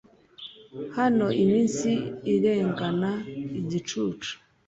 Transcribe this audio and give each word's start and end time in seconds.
hano 0.97 1.25
iminsi 1.43 1.89
irengana 2.33 3.11
igicucu 3.59 4.31